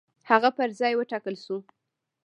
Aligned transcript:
هغه 0.29 0.49
پر 0.57 0.69
ځای 0.79 0.93
وټاکل 0.97 1.35
شو. 1.43 1.57